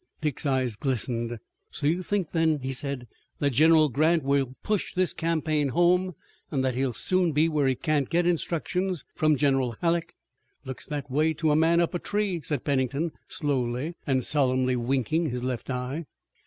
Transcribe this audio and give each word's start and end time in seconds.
Dick's 0.19 0.47
eyes 0.47 0.75
glistened. 0.75 1.37
"So 1.69 1.85
you 1.85 2.01
think, 2.01 2.31
then," 2.31 2.61
he 2.61 2.73
said, 2.73 3.07
"that 3.37 3.51
General 3.51 3.87
Grant 3.87 4.23
will 4.23 4.55
push 4.63 4.95
this 4.95 5.13
campaign 5.13 5.69
home, 5.69 6.15
and 6.49 6.65
that 6.65 6.73
he'll 6.73 6.91
soon 6.91 7.33
be 7.33 7.47
where 7.47 7.67
he 7.67 7.75
can't 7.75 8.09
get 8.09 8.25
instructions 8.25 9.05
from 9.13 9.35
General 9.35 9.75
Halleck?" 9.79 10.15
"Looks 10.65 10.87
that 10.87 11.11
way 11.11 11.35
to 11.35 11.51
a 11.51 11.55
man 11.55 11.79
up 11.79 11.93
a 11.93 11.99
tree," 11.99 12.41
said 12.43 12.63
Pennington 12.63 13.11
slowly, 13.27 13.93
and 14.07 14.23
solemnly 14.23 14.75
winking 14.75 15.29
his 15.29 15.43
left 15.43 15.69
eye. 15.69 16.07